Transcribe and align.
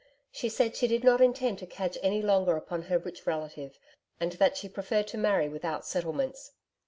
She 0.31 0.49
said 0.49 0.75
she 0.75 0.87
did 0.87 1.03
not 1.03 1.21
intend 1.21 1.59
to 1.59 1.67
cadge 1.67 1.95
any 2.01 2.23
longer 2.23 2.57
upon 2.57 2.81
her 2.81 2.97
rich 2.97 3.27
relative, 3.27 3.77
and 4.19 4.31
that 4.31 4.57
she 4.57 4.67
preferred 4.67 5.05
to 5.09 5.17
marry 5.19 5.47
without 5.47 5.85
settlements. 5.85 6.53